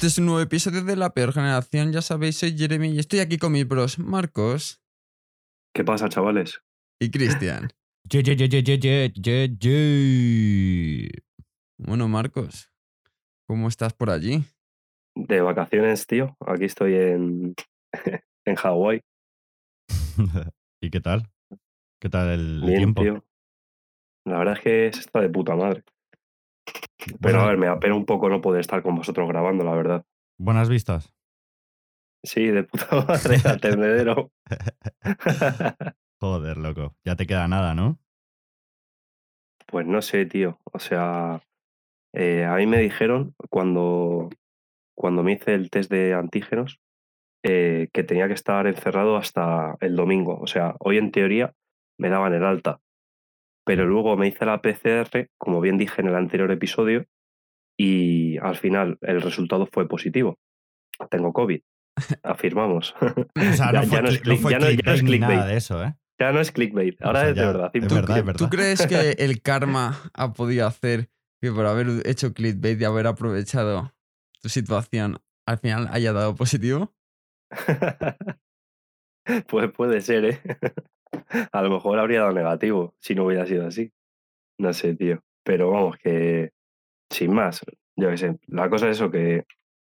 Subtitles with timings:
[0.00, 1.92] Este es un nuevo episodio de La Peor Generación.
[1.92, 4.80] Ya sabéis, soy Jeremy y estoy aquí con mis bros Marcos
[5.74, 6.62] ¿Qué pasa, chavales?
[6.98, 7.68] y Cristian.
[8.08, 8.48] Ye, ye,
[9.58, 11.10] ye,
[11.76, 12.72] bueno, Marcos,
[13.46, 14.42] ¿cómo estás por allí?
[15.14, 16.34] De vacaciones, tío.
[16.46, 17.54] Aquí estoy en,
[18.46, 19.02] en Hawái.
[20.82, 21.30] ¿Y qué tal?
[22.00, 23.02] ¿Qué tal el, Bien, tiempo?
[23.02, 23.24] tío.
[24.24, 25.84] La verdad es que está de puta madre.
[27.20, 30.04] Pero a ver, me apena un poco no poder estar con vosotros grabando, la verdad.
[30.38, 31.14] Buenas vistas.
[32.22, 34.30] Sí, de puta madre, al tendedero.
[36.20, 36.96] Joder, loco.
[37.04, 37.98] Ya te queda nada, ¿no?
[39.66, 40.58] Pues no sé, tío.
[40.64, 41.42] O sea,
[42.12, 44.28] eh, a mí me dijeron cuando,
[44.94, 46.80] cuando me hice el test de antígenos
[47.42, 50.38] eh, que tenía que estar encerrado hasta el domingo.
[50.40, 51.54] O sea, hoy en teoría
[51.98, 52.80] me daban el alta.
[53.64, 57.06] Pero luego me hice la PCR, como bien dije en el anterior episodio,
[57.78, 60.38] y al final el resultado fue positivo.
[61.10, 61.60] Tengo COVID.
[62.22, 62.94] Afirmamos.
[63.00, 64.82] O sea, Ya- no, fue, ya no es cli- no click- fue ya no- ya
[64.84, 65.50] no es clickbait ni nada clickbait.
[65.52, 65.94] de eso, ¿eh?
[66.20, 67.02] ya no es clickbait.
[67.02, 67.70] Ahora O sea, es de verdad.
[67.72, 67.94] es 100%.
[67.94, 68.38] verdad, es verdad.
[68.38, 71.08] ¿Tú crees que el karma ha podido hacer
[71.42, 73.94] que por haber hecho clickbait y haber aprovechado
[74.42, 76.92] tu situación al final haya dado positivo?
[79.48, 80.40] pues puede ser, ¿eh?
[81.52, 83.92] A lo mejor habría dado negativo si no hubiera sido así.
[84.58, 85.22] No sé, tío.
[85.44, 86.50] Pero vamos, que
[87.10, 87.62] sin más,
[87.96, 88.38] yo qué sé.
[88.46, 89.44] La cosa es eso, que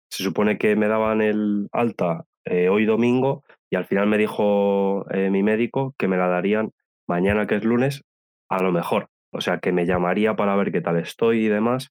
[0.10, 5.06] se supone que me daban el alta eh, hoy domingo y al final me dijo
[5.12, 6.72] eh, mi médico que me la darían
[7.08, 8.04] mañana, que es lunes,
[8.50, 9.10] a lo mejor.
[9.32, 11.90] O sea, que me llamaría para ver qué tal estoy y demás.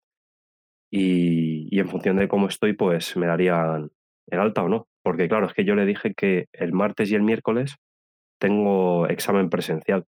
[0.91, 3.91] Y, y en función de cómo estoy, pues me darían
[4.29, 4.89] el alta o no.
[5.03, 7.77] Porque claro, es que yo le dije que el martes y el miércoles
[8.39, 10.07] tengo examen presencial.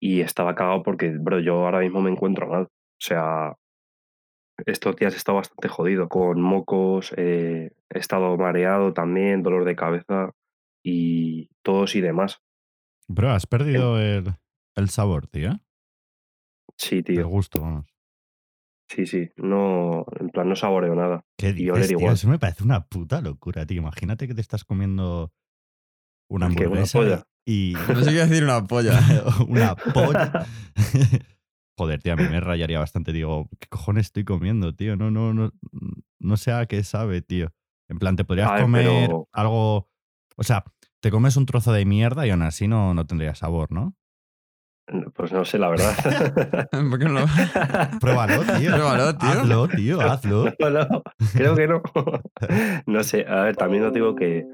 [0.00, 2.64] Y estaba cagado porque, bro, yo ahora mismo me encuentro mal.
[2.64, 3.56] O sea,
[4.66, 9.76] estos días he estado bastante jodido, con mocos, eh, he estado mareado también, dolor de
[9.76, 10.32] cabeza
[10.84, 12.40] y todos y demás.
[13.08, 14.34] Bro, has perdido el,
[14.76, 15.60] el sabor, tío.
[16.76, 17.86] Sí, El tío, gusto, vamos.
[18.88, 21.24] sí, sí, no, en plan, no saboreo nada.
[21.38, 21.98] ¿Qué dices, tío?
[21.98, 22.14] igual.
[22.14, 23.78] Eso me parece una puta locura, tío.
[23.80, 25.32] Imagínate que te estás comiendo
[26.28, 27.24] una ¿Qué, una hamburguesa polla?
[27.46, 27.74] Y...
[27.88, 29.00] No sé qué decir una polla.
[29.48, 30.46] una polla.
[31.76, 33.12] Joder, tío, a mí me rayaría bastante.
[33.12, 34.96] Digo, ¿qué cojones estoy comiendo, tío?
[34.96, 35.50] No, no, no,
[36.20, 37.52] no sé a qué sabe, tío.
[37.88, 39.88] En plan, te podrías comer pero- algo.
[40.36, 40.64] O sea,
[41.00, 43.94] te comes un trozo de mierda y aún así no, no tendría sabor, ¿no?
[45.14, 45.94] Pues no sé, la verdad.
[46.70, 47.26] ¿Por qué no lo-
[48.00, 48.70] Pruébalo, tío.
[48.70, 49.28] Pruébalo, tío.
[49.30, 50.44] Hazlo, tío, hazlo.
[50.60, 51.82] No, no, creo que no.
[52.86, 54.46] No sé, a ver, también os digo que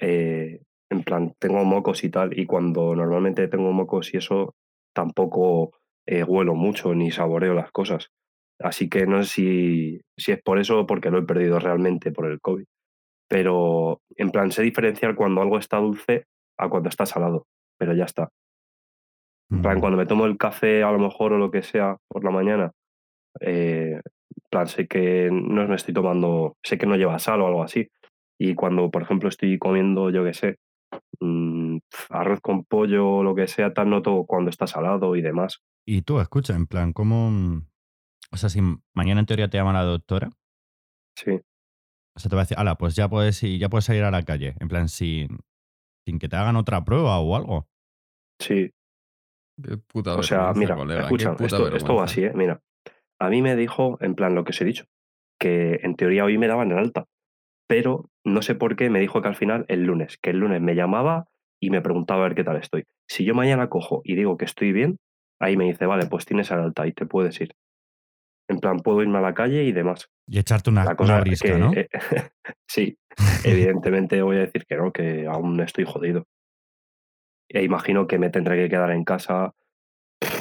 [0.00, 4.54] eh, en plan tengo mocos y tal, y cuando normalmente tengo mocos y eso,
[4.94, 5.72] tampoco
[6.06, 8.10] eh, huelo mucho ni saboreo las cosas.
[8.60, 12.10] Así que no sé si, si es por eso o porque lo he perdido realmente
[12.10, 12.64] por el COVID.
[13.28, 16.24] Pero en plan sé diferenciar cuando algo está dulce
[16.58, 17.46] a cuando está salado,
[17.78, 18.30] pero ya está.
[19.50, 22.22] En plan, cuando me tomo el café a lo mejor o lo que sea por
[22.22, 22.72] la mañana,
[23.40, 27.46] eh, en plan, sé que no me estoy tomando, sé que no lleva sal o
[27.46, 27.88] algo así.
[28.38, 30.56] Y cuando, por ejemplo, estoy comiendo, yo qué sé,
[31.20, 31.78] mm,
[32.10, 35.62] arroz con pollo o lo que sea, tal, noto cuando está salado y demás.
[35.86, 37.30] Y tú, escucha, en plan, ¿cómo.
[37.30, 37.66] mm,
[38.32, 38.60] O sea, si
[38.94, 40.30] mañana en teoría te llama la doctora,
[41.16, 41.32] Sí,
[42.16, 44.10] o sea, te va a decir, ala, pues ya puedes, ir- ya puedes salir a
[44.10, 44.54] la calle.
[44.60, 45.38] En plan, sin,
[46.06, 47.68] sin que te hagan otra prueba o algo.
[48.40, 48.70] sí.
[49.60, 52.32] Qué puta O sea, mira, colega, qué escucha, puta esto, esto va así, ¿eh?
[52.34, 52.60] Mira,
[53.20, 54.84] a mí me dijo, en plan, lo que os he dicho,
[55.40, 57.06] que en teoría hoy me daban el alta,
[57.68, 60.60] pero no sé por qué me dijo que al final el lunes, que el lunes
[60.60, 61.28] me llamaba
[61.60, 62.84] y me preguntaba a ver qué tal estoy.
[63.08, 64.98] Si yo mañana cojo y digo que estoy bien,
[65.40, 67.54] ahí me dice, vale, pues tienes el alta y te puedes ir.
[68.48, 70.08] En plan, puedo irme a la calle y demás.
[70.26, 71.72] Y echarte una, La una cosa es brisca, que, ¿no?
[71.74, 71.88] eh,
[72.68, 72.98] sí,
[73.44, 76.26] evidentemente voy a decir que no, que aún estoy jodido.
[77.50, 79.54] E imagino que me tendré que quedar en casa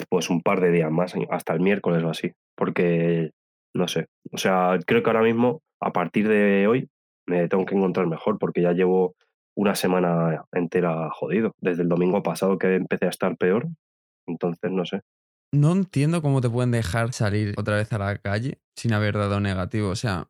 [0.10, 3.32] pues un par de días más, hasta el miércoles o así, porque
[3.76, 4.08] no sé.
[4.32, 6.90] O sea, creo que ahora mismo, a partir de hoy,
[7.28, 9.16] me tengo que encontrar mejor, porque ya llevo
[9.56, 13.68] una semana entera jodido, desde el domingo pasado que empecé a estar peor,
[14.28, 15.02] entonces no sé.
[15.54, 19.40] No entiendo cómo te pueden dejar salir otra vez a la calle sin haber dado
[19.40, 19.90] negativo.
[19.90, 20.30] O sea,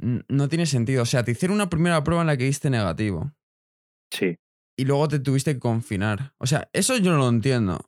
[0.00, 1.02] no tiene sentido.
[1.02, 3.32] O sea, te hicieron una primera prueba en la que diste negativo
[4.12, 4.36] Sí,
[4.78, 6.34] y luego te tuviste que confinar.
[6.38, 7.80] O sea, eso yo no lo entiendo.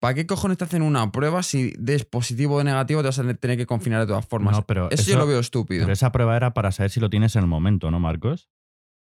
[0.00, 3.34] ¿Para qué cojones te hacen una prueba si des positivo o negativo te vas a
[3.34, 4.56] tener que confinar de todas formas?
[4.56, 5.82] No, pero eso, yo eso- lo veo estúpido.
[5.82, 8.48] Pero esa prueba era para saber si lo tienes en el momento, ¿no, Marcos?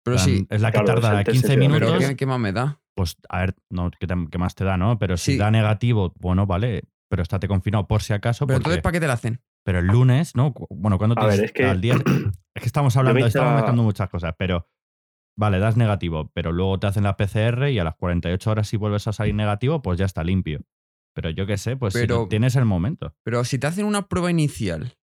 [0.02, 2.08] Pero plan, sí, Es la que Claro, tarda el test 15 ese de- pero minutos.
[2.08, 2.80] ¿qué, qué más me da?
[2.96, 4.98] Pues, a ver, no, ¿qué, te- qué más te da, no?
[4.98, 5.38] Pero si Sí.
[5.38, 8.46] da negativo, bueno, vale, pero estate confinado por si acaso.
[8.46, 9.40] Pero porque- entonces, ¿para qué te la hacen?
[9.64, 10.54] Pero el lunes, ¿no?
[10.70, 11.94] Bueno, cuando A te ver, es que- al día
[12.56, 14.66] Es que estamos hablando, estamos la- mezclando muchas cosas, pero
[15.38, 18.76] vale, das negativo, pero luego te hacen la PCR y a las 48 horas si
[18.76, 20.60] vuelves a salir negativo, pues ya está limpio.
[21.20, 23.14] Pero yo qué sé, pues si no tienes el momento.
[23.24, 24.96] Pero si te hacen una prueba inicial,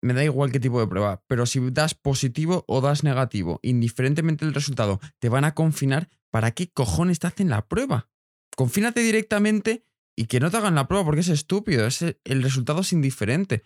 [0.00, 4.46] me da igual qué tipo de prueba, pero si das positivo o das negativo, indiferentemente
[4.46, 8.08] del resultado, te van a confinar, ¿para qué cojones te hacen la prueba?
[8.56, 9.84] Confínate directamente
[10.16, 13.62] y que no te hagan la prueba porque es estúpido, es, el resultado es indiferente.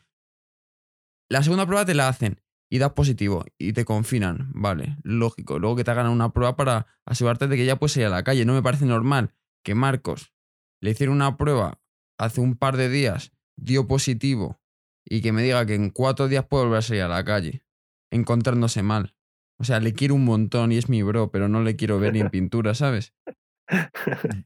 [1.29, 5.61] La segunda prueba te la hacen y das positivo y te confinan, vale, lógico.
[5.61, 8.25] Luego que te hagan una prueba para asegurarte de que ya puedes ir a la
[8.25, 8.45] calle.
[8.45, 10.33] No me parece normal que Marcos
[10.81, 11.82] le hicieron una prueba
[12.23, 14.61] hace un par de días, dio positivo
[15.05, 17.65] y que me diga que en cuatro días puede volver a salir a la calle,
[18.11, 19.17] encontrándose mal.
[19.59, 22.13] O sea, le quiero un montón y es mi bro, pero no le quiero ver
[22.13, 23.15] ni en pintura, ¿sabes?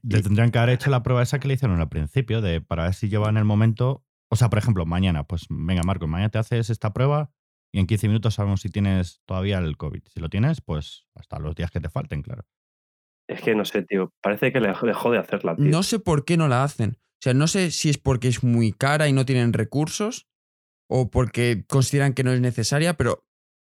[0.03, 2.83] Le tendrían que haber hecho la prueba esa que le hicieron al principio, de para
[2.83, 4.03] ver si lleva en el momento.
[4.29, 7.31] O sea, por ejemplo, mañana, pues venga, Marco, mañana te haces esta prueba
[7.71, 10.01] y en 15 minutos sabemos si tienes todavía el COVID.
[10.07, 12.45] Si lo tienes, pues hasta los días que te falten, claro.
[13.27, 14.13] Es que no sé, tío.
[14.21, 15.65] Parece que le dejó de hacerla, tío.
[15.65, 16.97] No sé por qué no la hacen.
[17.19, 20.27] O sea, no sé si es porque es muy cara y no tienen recursos
[20.89, 23.25] o porque consideran que no es necesaria, pero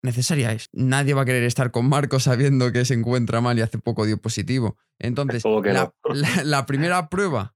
[0.01, 0.69] necesaria es.
[0.71, 4.05] Nadie va a querer estar con Marcos sabiendo que se encuentra mal y hace poco
[4.05, 4.77] dio positivo.
[4.99, 5.93] Entonces, ¿Cómo que la, no?
[6.15, 7.55] la- la primera prueba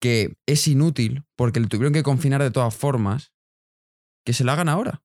[0.00, 3.32] que es inútil porque le tuvieron que confinar de todas formas,
[4.26, 5.04] que se la hagan ahora.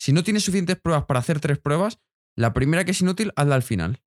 [0.00, 2.00] Si no tienes suficientes pruebas para hacer tres pruebas,
[2.36, 4.02] la primera que es inútil, hazla al final.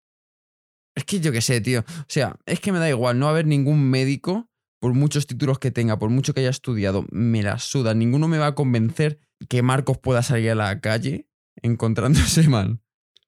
[0.96, 1.82] Es que yo qué sé, tío.
[1.82, 4.50] O sea, es que me da igual, no va a haber ningún médico,
[4.82, 7.94] por muchos títulos que tenga, por mucho que haya estudiado, me la suda.
[7.94, 11.28] Ninguno me va a convencer que Marcos pueda salir a la calle
[11.62, 12.80] encontrándose mal.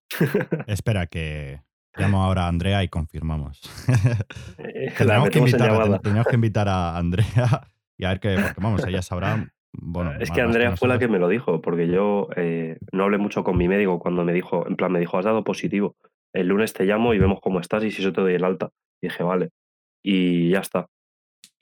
[0.68, 1.62] Espera, que
[1.96, 3.62] llamo ahora a Andrea y confirmamos.
[4.98, 7.68] Tendríamos que, invitar, tendríamos que invitar a Andrea
[8.00, 8.36] y a ver qué.
[8.36, 9.48] Porque vamos, ella sabrá.
[9.74, 13.20] Bueno, es que Andrea fue la que me lo dijo, porque yo eh, no hablé
[13.20, 15.96] mucho con mi médico cuando me dijo, en plan, me dijo, has dado positivo.
[16.34, 18.72] El lunes te llamo y vemos cómo estás y si eso te doy el alta.
[19.02, 19.52] Y dije, vale.
[20.04, 20.88] Y ya está.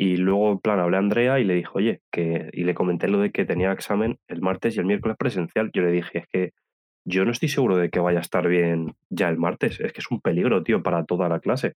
[0.03, 3.07] Y luego, en plan, hablé a Andrea y le dije, oye, que, y le comenté
[3.07, 5.69] lo de que tenía examen el martes y el miércoles presencial.
[5.75, 6.53] Yo le dije, es que
[7.05, 9.79] yo no estoy seguro de que vaya a estar bien ya el martes.
[9.79, 11.75] Es que es un peligro, tío, para toda la clase.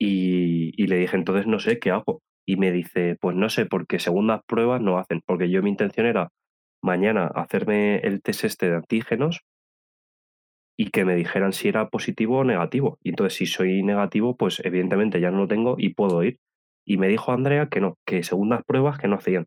[0.00, 2.22] Y, y le dije, entonces no sé qué hago.
[2.44, 5.22] Y me dice, pues no sé, porque segundas pruebas no hacen.
[5.24, 6.32] Porque yo mi intención era
[6.82, 9.42] mañana hacerme el test este de antígenos
[10.76, 12.98] y que me dijeran si era positivo o negativo.
[13.00, 16.40] Y entonces si soy negativo, pues evidentemente ya no lo tengo y puedo ir.
[16.88, 19.46] Y me dijo Andrea que no, que segundas pruebas que no hacían.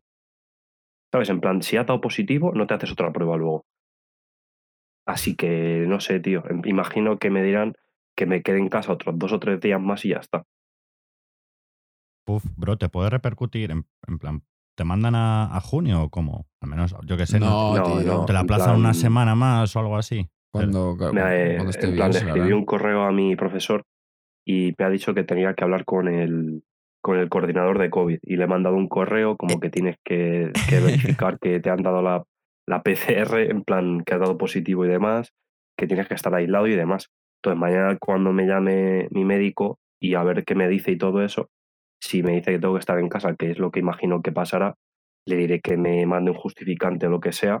[1.10, 1.28] ¿Sabes?
[1.28, 3.66] En plan, si has dado positivo, no te haces otra prueba luego.
[5.06, 6.44] Así que no sé, tío.
[6.48, 7.74] em- Imagino que me dirán
[8.16, 10.44] que me quede en casa otros dos o tres días más y ya está.
[12.24, 13.72] Puf, bro, ¿te puede repercutir?
[13.72, 14.42] En, en plan,
[14.76, 16.46] ¿te mandan a, a junio o cómo?
[16.60, 17.74] Al menos, yo qué sé, ¿no?
[17.74, 18.20] No, No, tío.
[18.20, 18.24] no.
[18.24, 20.30] ¿Te la aplazan una semana más o algo así?
[20.52, 23.82] Cuando, Me ha, cuando esté en bien, plan, le escribí un correo a mi profesor
[24.44, 26.62] y me ha dicho que tenía que hablar con el,
[27.02, 30.52] con el coordinador de COVID y le he mandado un correo como que tienes que,
[30.70, 32.24] verificar que te han dado la,
[32.66, 35.32] la PCR, en plan que has dado positivo y demás,
[35.76, 37.08] que tienes que estar aislado y demás.
[37.42, 41.22] Entonces mañana cuando me llame mi médico y a ver qué me dice y todo
[41.22, 41.48] eso,
[42.00, 44.32] si me dice que tengo que estar en casa, que es lo que imagino que
[44.32, 44.74] pasará,
[45.26, 47.60] le diré que me mande un justificante o lo que sea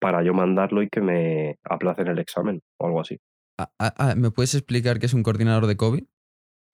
[0.00, 3.18] para yo mandarlo y que me aplacen el examen o algo así.
[3.58, 6.04] Ah, ah, ah, ¿Me puedes explicar qué es un coordinador de COVID?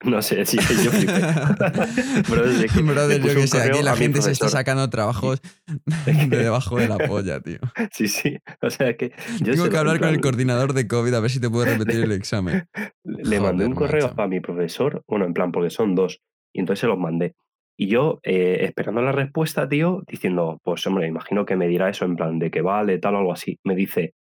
[0.01, 1.11] No sé, sí, yo flipé.
[2.29, 5.41] Brother, es que Brother, yo que sé, aquí la gente se está sacando trabajos
[6.05, 7.59] de debajo de la polla, tío.
[7.91, 8.37] Sí, sí.
[8.61, 11.41] O sea que yo Tengo que hablar con el coordinador de COVID a ver si
[11.41, 12.65] te puedo repetir el examen.
[13.03, 14.21] Le mandé un correo macho.
[14.21, 16.21] a mi profesor, bueno, en plan, porque son dos,
[16.53, 17.35] y entonces se los mandé.
[17.77, 22.05] Y yo, eh, esperando la respuesta, tío, diciendo, pues hombre, imagino que me dirá eso,
[22.05, 23.57] en plan, de que vale, tal o algo así.
[23.63, 24.13] Me dice,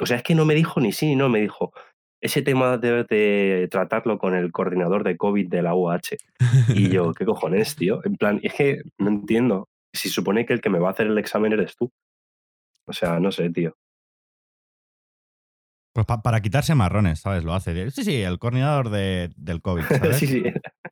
[0.00, 1.72] o sea, es que no me dijo ni sí ni no, me dijo,
[2.22, 6.16] ese tema debes de tratarlo con el coordinador de COVID de la UH.
[6.74, 8.00] Y yo, ¿qué cojones, tío?
[8.04, 9.68] En plan, es que no entiendo.
[9.92, 11.90] Si supone que el que me va a hacer el examen eres tú.
[12.88, 13.76] O sea, no sé, tío.
[15.94, 17.44] Pues pa- para quitarse marrones, ¿sabes?
[17.44, 17.90] Lo hace.
[17.90, 19.82] Sí, sí, el coordinador de- del COVID,
[20.14, 20.18] ¿sabes?
[20.18, 20.42] sí, sí.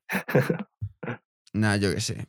[1.53, 2.27] Nah, yo qué sé.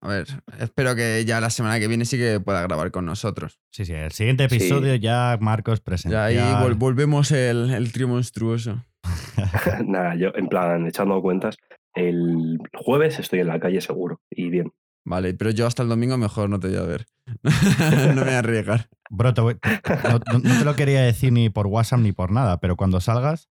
[0.00, 0.26] A ver,
[0.58, 3.60] espero que ya la semana que viene sí que pueda grabar con nosotros.
[3.70, 4.56] Sí, sí, el siguiente Sí.
[4.56, 6.24] episodio ya Marcos Ya presenta.
[6.24, 8.84] ahí vol- volvemos el, el trío monstruoso.
[9.86, 11.56] Nada, yo, en plan, echando cuentas,
[11.94, 14.20] el jueves estoy en la calle seguro.
[14.30, 14.72] Y bien.
[15.04, 17.06] Vale, pero yo hasta el domingo mejor no te voy a ver.
[17.42, 18.88] no me voy a arriesgar.
[19.10, 19.58] Bro, te voy-
[20.04, 23.00] no, no- no te lo quería decir ni por WhatsApp ni por nada, pero cuando
[23.00, 23.48] salgas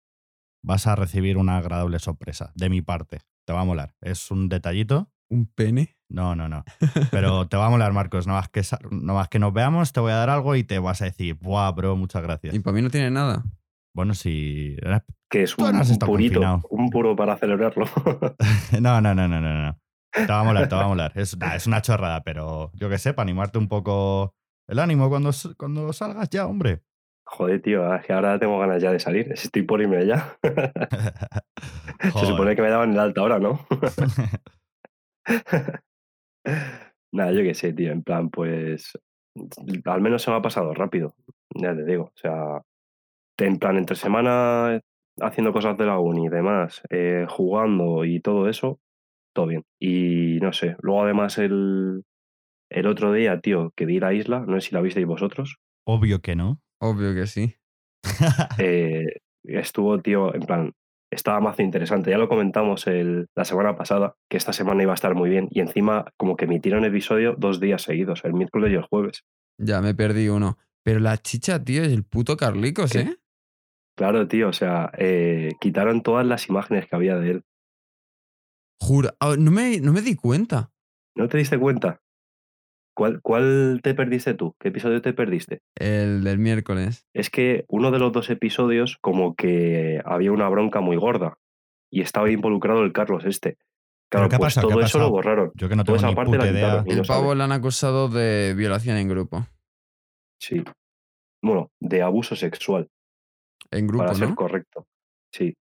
[0.63, 3.19] vas a recibir una agradable sorpresa de mi parte.
[3.46, 3.96] Te va a molar.
[4.01, 5.96] Es un detallito ¿Un pene?
[6.10, 6.64] No, no, no.
[7.12, 8.26] Pero te va a molar, Marcos.
[8.26, 10.80] No más que, no más que nos veamos, te voy a dar algo y te
[10.80, 11.96] vas a decir, ¡buah, bro!
[11.96, 12.56] Muchas gracias.
[12.56, 13.44] Y para mí no tiene nada.
[13.94, 14.76] Bueno, si.
[15.30, 15.66] Que es un,
[16.00, 16.62] purito, confinado.
[16.72, 17.86] un puro para celebrarlo.
[18.82, 19.80] No, no, no, no, no, no.
[20.12, 21.12] Te va a molar, te va a molar.
[21.16, 24.34] Es, nah, es una chorrada, pero yo que sé, para animarte un poco
[24.68, 26.82] el ánimo cuando, s- cuando salgas ya, hombre.
[27.26, 29.32] Joder, tío, es que ahora tengo ganas ya de salir.
[29.34, 30.36] Estoy por irme ya.
[32.02, 33.60] Se supone que me daban el alta ahora, ¿no?
[37.12, 37.92] Nada, yo qué sé, tío.
[37.92, 38.98] En plan, pues.
[39.86, 41.16] Al menos se me ha pasado rápido.
[41.56, 42.06] Ya te digo.
[42.06, 42.62] O sea,
[43.38, 44.82] en plan, entre semana
[45.22, 48.80] haciendo cosas de la uni y demás, eh, jugando y todo eso,
[49.34, 49.66] todo bien.
[49.80, 50.76] Y no sé.
[50.82, 52.04] Luego, además, el,
[52.70, 55.58] el otro día, tío, que vi la isla, no sé si la visteis vosotros.
[55.86, 56.62] Obvio que no.
[56.82, 57.56] Obvio que sí.
[58.60, 59.06] eh,
[59.44, 60.74] estuvo, tío, en plan,
[61.12, 62.12] estaba más interesante.
[62.12, 65.48] Ya lo comentamos el- la semana pasada, que esta semana iba a estar muy bien.
[65.51, 69.24] Y encima, como que emitieron episodio dos días seguidos, el miércoles y el jueves.
[69.58, 70.58] Ya me perdí uno.
[70.84, 73.00] Pero la chicha, tío, es el puto Carlicos, ¿Qué?
[73.00, 73.16] ¿eh?
[73.98, 77.44] Claro, tío, o sea, eh, quitaron todas las imágenes que había de él.
[78.82, 79.13] Jura.
[79.20, 80.72] ah, no, me, no me di cuenta.
[81.16, 82.00] ¿No te diste cuenta?
[83.00, 84.58] ¿Cuál, ¿Cuál te perdiste tú?
[84.60, 85.62] ¿Qué episodio te perdiste?
[85.75, 87.08] El del miércoles.
[87.13, 91.38] Es que uno de los dos episodios, como que había una bronca muy gorda
[91.89, 93.58] y estaba involucrado el Carlos este.
[94.12, 95.51] Claro, ¿Pero qué pues todo eso lo borraron.
[95.56, 96.84] Yo que no tengo esa ni parte puta idea.
[96.86, 99.48] El pavo le han acusado de violación en grupo.
[100.38, 100.62] Sí.
[101.41, 102.89] Bueno, de abuso sexual,
[103.72, 104.88] En grupo, para ser correcto.
[105.32, 105.56] Sí.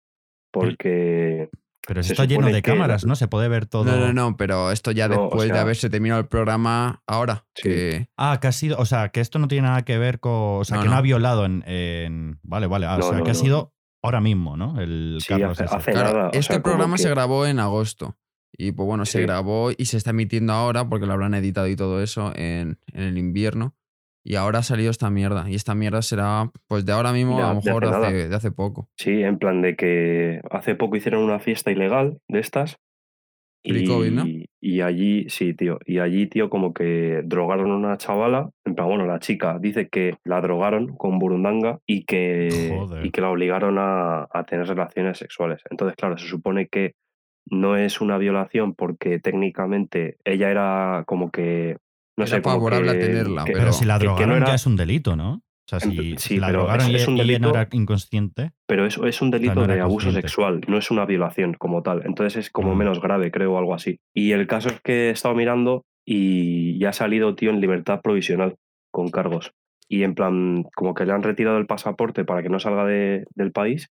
[0.52, 1.50] Porque.
[1.88, 3.16] Pero Se está lleno de cámaras, ¿no?
[3.16, 3.84] Se puede ver todo.
[3.86, 7.46] No, no, no, pero esto ya No, o después de haberse terminado el programa ahora.
[7.56, 7.64] Sí.
[7.64, 8.78] Que Ah, que ha sido.
[8.80, 10.32] O sea, que esto no tiene nada que ver con.
[10.34, 10.98] O sea, No, que no, no.
[10.98, 11.64] ha violado en.
[11.68, 12.88] en- Vale, vale.
[12.88, 14.80] ah, o sea, no, que ha sido ahora mismo, ¿no?
[14.80, 15.76] El Sí, Carlos hace- ese.
[15.76, 18.18] hace- Claro, nada, o este sea, programa se grabó en agosto.
[18.58, 21.76] Y pues bueno, se grabó y se está emitiendo ahora porque lo habrán editado y
[21.76, 23.76] todo eso en, en el invierno.
[24.28, 25.48] Y ahora ha salido esta mierda.
[25.48, 28.52] Y esta mierda será, pues de ahora mismo, a lo mejor de hace de hace
[28.52, 28.90] poco.
[28.98, 32.78] Sí, en plan de que hace poco hicieron una fiesta ilegal de estas.
[33.64, 35.80] Y, y allí, sí, tío.
[35.86, 38.50] Y allí, tío, como que drogaron a una chavala.
[38.66, 43.06] En plan, bueno, la chica dice que la drogaron con burundanga y que, Joder.
[43.06, 45.62] y que la obligaron a, a tener relaciones sexuales.
[45.70, 46.94] Entonces, claro, se supone que
[47.48, 51.78] no es una violación porque técnicamente ella era como que.
[52.18, 54.38] No Era sé, favorable a tenerla, que- Pero pero- si la que- que no drogaron
[54.38, 55.34] era- ya es un delito, ¿no?
[55.34, 57.68] O sea, si, si la drogaron es- y, es un y ella no delito- era
[57.72, 58.52] inconsciente.
[58.68, 60.22] Pero eso es un delito no de abuso consciente.
[60.28, 62.04] sexual, no es una violación como tal.
[62.06, 62.78] Entonces es como Mm.
[62.78, 64.00] menos grave, creo, o algo así.
[64.14, 68.02] Y el caso es que he estado mirando y ya ha salido, tío, en libertad
[68.02, 68.56] provisional
[68.92, 69.54] con cargos.
[69.90, 73.26] Y en plan, como que le han retirado el pasaporte para que no salga de-
[73.36, 73.90] del país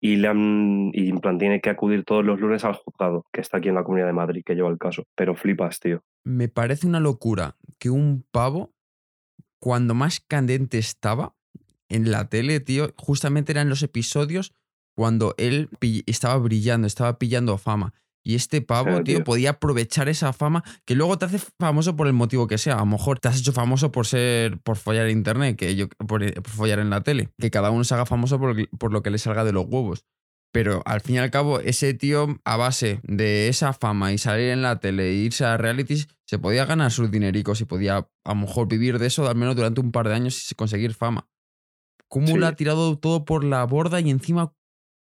[0.00, 3.40] y le han y en plan tiene que acudir todos los lunes al juzgado, que
[3.40, 5.04] está aquí en la Comunidad de Madrid, que lleva el caso.
[5.14, 6.02] Pero flipas, tío.
[6.24, 8.72] Me parece una locura que un pavo,
[9.58, 11.34] cuando más candente estaba
[11.88, 14.54] en la tele, tío, justamente eran los episodios
[14.96, 15.68] cuando él
[16.06, 17.92] estaba brillando, estaba pillando fama.
[18.26, 19.24] Y este pavo, tío, tío.
[19.24, 22.74] podía aprovechar esa fama que luego te hace famoso por el motivo que sea.
[22.74, 25.88] A lo mejor te has hecho famoso por ser, por follar en internet, que yo,
[25.88, 27.28] por, por follar en la tele.
[27.38, 30.04] Que cada uno se haga famoso por, por lo que le salga de los huevos.
[30.52, 34.48] Pero al fin y al cabo, ese tío, a base de esa fama y salir
[34.48, 38.08] en la tele e irse a realities, se podía ganar sus dinericos y podía a
[38.30, 41.28] lo mejor vivir de eso al menos durante un par de años y conseguir fama.
[42.08, 42.38] ¿Cómo Sí.
[42.38, 44.52] le ha tirado todo por la borda y encima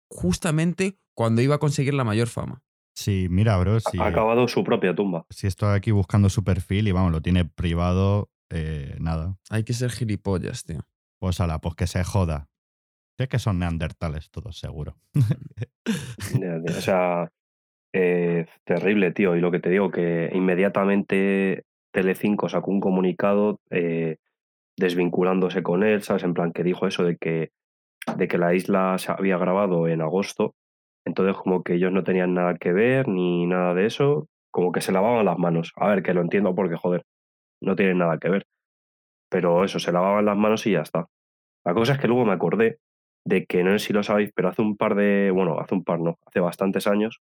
[0.09, 2.63] justamente cuando iba a conseguir la mayor fama?
[2.93, 5.25] Sí, mira, bro, si, Ha acabado su propia tumba.
[5.29, 9.37] si estoy aquí buscando su perfil y vamos, lo tiene privado, eh, nada.
[9.49, 10.79] Hay que ser gilipollas, tío.
[11.19, 12.47] Pues ala, pues que se joda.
[13.17, 14.95] Es que son neandertales todos, seguro.
[16.67, 17.31] O sea,
[17.93, 19.35] eh, terrible, tío.
[19.35, 24.17] Y lo que te digo, que inmediatamente Telecinco sacó un comunicado eh,
[24.77, 26.23] desvinculándose con él, ¿sabes?
[26.23, 27.51] En plan que dijo eso de que,
[28.15, 30.55] de que la isla se había grabado en agosto.
[31.11, 34.29] Entonces, como que ellos no tenían nada que ver ni nada de eso.
[34.49, 35.73] Como que se lavaban las manos.
[35.75, 37.03] A ver, que lo entiendo porque, joder,
[37.61, 38.45] no tienen nada que ver.
[39.29, 41.07] Pero eso, se lavaban las manos y ya está.
[41.65, 42.79] La cosa es que luego me acordé
[43.25, 45.83] de que no sé si lo sabéis, pero hace un par de, bueno, hace un
[45.83, 47.19] par no, hace bastantes años,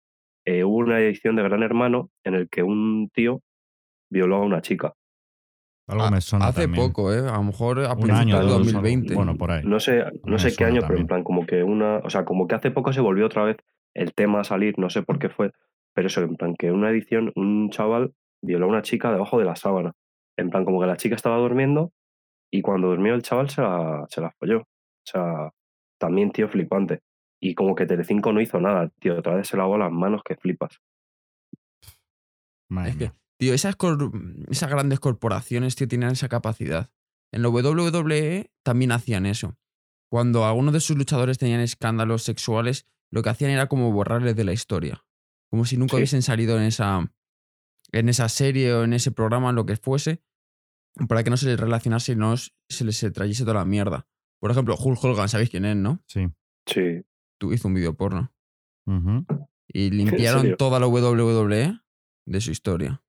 [0.45, 3.41] eh, hubo una edición de Gran Hermano en el que un tío
[4.09, 4.93] violó a una chica.
[5.87, 6.85] Algo Ah, me suena Hace también.
[6.87, 7.19] poco, ¿eh?
[7.19, 9.15] A lo mejor a Un principios año, del dos, 2020.
[9.15, 9.63] Bueno, por ahí.
[9.65, 12.47] No sé, no sé qué año, pero en plan como que una, o sea, como
[12.47, 13.57] que hace poco se volvió otra vez
[13.93, 15.51] el tema a salir, no sé por qué fue,
[15.93, 19.45] pero eso, en plan que una edición, un chaval violó a una chica debajo de
[19.45, 19.91] la sábana.
[20.37, 21.91] En plan como que la chica estaba durmiendo
[22.51, 24.59] y cuando durmió el chaval se la, se la folló.
[24.61, 25.51] O sea,
[25.99, 27.01] también, tío, flipante.
[27.41, 29.19] Y como que Telecinco no hizo nada, tío.
[29.19, 30.79] Otra vez se lavó las manos que flipas.
[32.69, 33.13] Madre Es que, mía.
[33.43, 34.11] Tío, esas, cor-
[34.49, 36.89] esas grandes corporaciones, tío, tienen esa capacidad.
[37.31, 39.57] En la WWE también hacían eso.
[40.11, 44.43] Cuando algunos de sus luchadores tenían escándalos sexuales, lo que hacían era como borrarles de
[44.43, 45.03] la historia.
[45.49, 45.97] Como si nunca Sí.
[45.97, 47.11] hubiesen salido en esa,
[47.91, 50.21] en esa serie o en ese programa, lo que fuese,
[51.07, 54.07] para que no se les relacionase y no se les trayese toda la mierda.
[54.39, 56.03] Por ejemplo, Hulk Hogan, ¿sabéis quién es, no?
[56.07, 56.27] Sí.
[56.67, 57.03] Sí.
[57.39, 58.31] Tú hizo un vídeo porno.
[59.67, 59.89] Y
[60.45, 61.79] limpiaron toda la WWE
[62.25, 63.02] de su historia.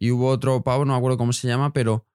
[0.00, 2.06] Y hubo otro pavo, no me acuerdo cómo se llama, pero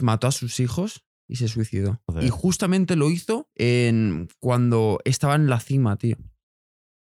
[0.00, 2.00] mató a sus hijos y se suicidó.
[2.06, 2.24] Joder.
[2.24, 6.16] Y justamente lo hizo en, cuando estaba en la cima, tío.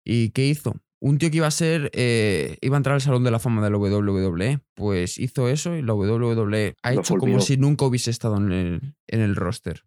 [0.06, 0.76] ¿Y qué hizo?
[1.00, 3.64] Un tío que iba a ser, eh, iba a entrar al Salón de la Fama
[3.64, 7.86] de la WWE, pues hizo eso y la WWE ha Lo hecho como si nunca
[7.86, 9.86] hubiese estado en el, en el roster.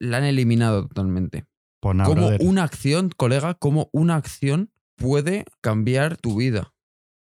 [0.00, 1.44] La han eliminado totalmente.
[1.80, 2.40] Pues nada, como brother.
[2.42, 6.74] una acción, colega, como una acción puede cambiar tu vida.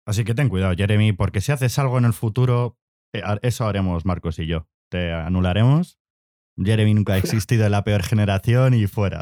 [0.08, 2.78] Así que ten cuidado, Jeremy, porque si haces algo en el futuro,
[3.14, 4.68] eh, eso haremos Marcos y yo.
[4.90, 6.00] Te anularemos.
[6.56, 9.22] Jeremy nunca ha existido en la peor generación y fuera.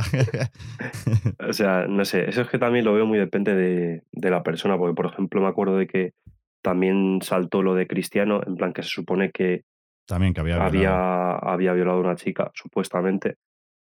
[1.40, 4.44] O sea, no sé, eso es que también lo veo muy depende de, de la
[4.44, 6.14] persona, porque por ejemplo me acuerdo de que
[6.62, 9.64] también saltó lo de Cristiano, en plan que se supone que
[10.08, 10.70] También que había.
[10.70, 10.70] violado.
[10.70, 13.36] había, había violado a una chica, supuestamente,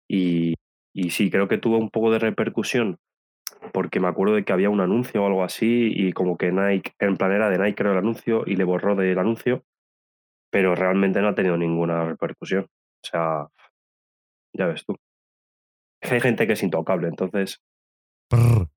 [0.08, 0.54] y,
[0.94, 2.99] y sí, creo que tuvo un poco de repercusión,
[3.73, 6.95] porque me acuerdo de que había un anuncio o algo así, y como que Nike,
[6.99, 9.64] en plan era de Nike creo el anuncio, y le borró del anuncio,
[10.50, 12.64] pero realmente no ha tenido ninguna repercusión.
[12.64, 13.47] O sea,
[14.52, 14.97] ya ves tú.
[16.02, 17.62] Hay gente que es intocable, entonces...
[18.31, 18.69] Tú,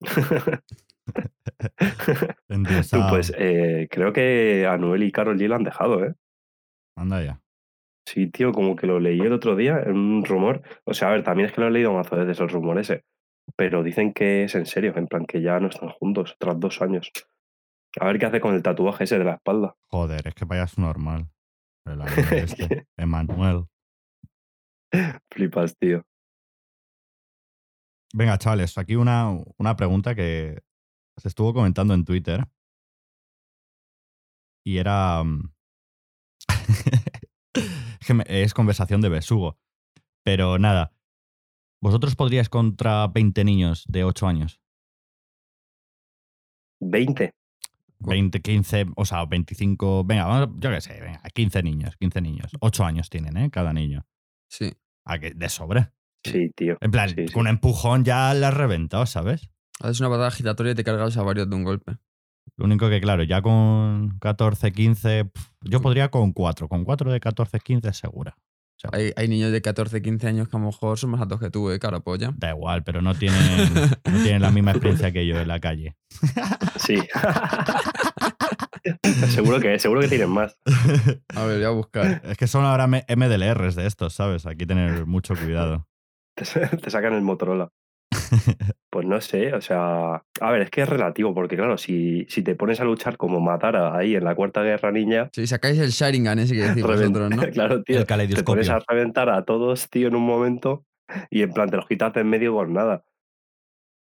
[3.10, 6.14] pues eh, creo que a Noel y Carol G la han dejado, ¿eh?
[6.96, 7.40] Anda ya.
[8.06, 10.62] Sí, tío, como que lo leí el otro día en un rumor.
[10.84, 13.04] O sea, a ver, también es que lo he leído mazo veces el rumor ese.
[13.56, 16.80] Pero dicen que es en serio, en plan que ya no están juntos tras dos
[16.82, 17.10] años.
[17.98, 19.74] A ver qué hace con el tatuaje ese de la espalda.
[19.90, 21.28] Joder, es que vaya su normal.
[21.86, 22.00] El
[22.32, 23.64] este, Emanuel.
[25.32, 26.04] Flipas, tío.
[28.12, 30.62] Venga, chavales, aquí una, una pregunta que
[31.16, 32.44] se estuvo comentando en Twitter.
[34.64, 35.22] Y era.
[35.24, 35.52] mm,
[38.00, 39.58] es que me- es conversación de besugo.
[40.24, 40.92] Pero nada.
[41.82, 44.60] ¿Vosotros podríais contra 20 niños de 8 años?
[46.80, 47.34] 20.
[48.00, 50.04] 20, 15, o sea, 25.
[50.04, 52.50] Venga, vamos, yo qué sé, venga, 15 niños, 15 niños.
[52.60, 53.50] 8 años tienen, ¿eh?
[53.50, 54.06] Cada niño.
[54.48, 54.72] Sí.
[55.04, 55.32] ¿A qué?
[55.34, 55.90] De sobre.
[56.24, 56.76] Sí, tío.
[56.80, 57.32] En plan, Sí, sí.
[57.32, 59.50] con un empujón ya la has reventado, ¿sabes?
[59.80, 61.96] Haces una patada giratoria y te cargas a varios de un golpe.
[62.56, 66.68] Lo único que, claro, ya con 14, 15, pf, yo podría con 4.
[66.68, 68.36] Con 4 de 14, 15 segura.
[68.82, 71.20] O sea, Hay, hay niños de 14, 15 años que a lo mejor son más
[71.20, 71.78] altos que tú, ¿eh?
[71.78, 72.32] Cara polla.
[72.36, 75.96] da igual, pero no tienen, no tienen la misma experiencia que yo en la calle.
[76.78, 76.98] Sí.
[79.28, 80.56] seguro que seguro que tienen más.
[81.34, 82.22] A ver, voy a buscar.
[82.24, 84.46] Es que son ahora MDLRs de estos, ¿sabes?
[84.46, 85.86] Aquí tener mucho cuidado.
[86.34, 87.70] Te sacan el Motorola.
[88.90, 92.42] Pues no sé, o sea, a ver, es que es relativo, porque claro, si, si
[92.42, 95.90] te pones a luchar como Matara ahí en la Cuarta Guerra Ninja, Si sacáis el
[95.90, 97.42] Sharingan ese que decís vosotros, ¿no?
[97.52, 100.84] claro, tío, El te pones a reventar a todos, tío, en un momento
[101.30, 103.04] y en plan te los quitas de en medio con nada.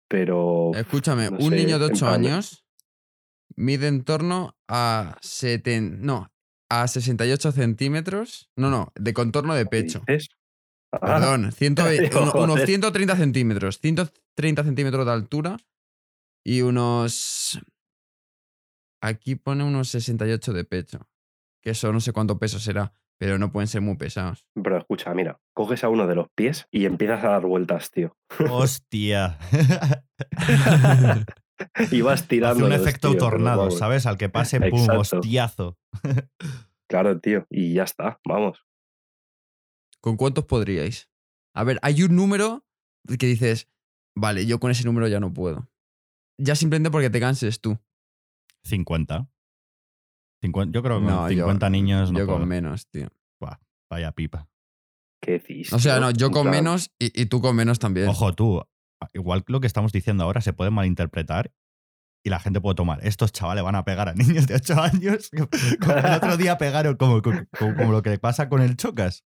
[0.08, 2.64] Pero Escúchame, no un sé, niño de en 8 plan- años
[3.56, 6.30] mide en torno a, seten- no,
[6.68, 8.50] a 68 centímetros.
[8.56, 10.02] No, no, de contorno de ¿qué pecho.
[10.06, 10.28] dices?
[11.00, 12.66] Ah, Perdón, 120 Digo, uno- unos joder.
[12.66, 13.78] 130 centímetros.
[13.80, 15.56] 130 centímetros de altura
[16.44, 17.60] y unos.
[19.02, 21.08] Aquí pone unos 68 de pecho.
[21.62, 24.46] Que eso no sé cuánto peso será, pero no pueden ser muy pesados.
[24.54, 28.16] Pero escucha, mira, coges a uno de los pies y empiezas a dar vueltas, tío.
[28.50, 29.38] Hostia.
[31.92, 32.66] Y vas Hace tirando.
[32.66, 34.06] un efecto tornado, ¿sabes?
[34.06, 35.00] Al que pase, pum, Exacto.
[35.18, 35.78] hostiazo.
[36.86, 37.46] Claro, tío.
[37.48, 38.58] Y ya está, vamos.
[40.04, 41.08] ¿Con cuántos podríais?
[41.56, 42.66] A ver, hay un número
[43.18, 43.70] que dices,
[44.14, 45.70] vale, yo con ese número ya no puedo.
[46.38, 47.78] Ya simplemente porque te canses tú.
[48.64, 49.30] 50.
[50.42, 52.38] 50 yo creo que No, con yo- 50 niños no yo puedo.
[52.40, 53.08] con menos, tío.
[53.90, 54.46] Vaya pipa.
[55.22, 55.72] ¿Qué decís?
[55.72, 58.08] O sea, no, yo con menos y, y tú con menos también.
[58.08, 58.62] Ojo, tú,
[59.14, 61.50] igual lo que estamos diciendo ahora se puede malinterpretar
[62.22, 63.06] y la gente puede tomar.
[63.06, 65.30] Estos chavales van a pegar a niños de 8 años.
[65.80, 69.24] Como el otro día pegaron, como, como, como lo que le pasa con el Chocas.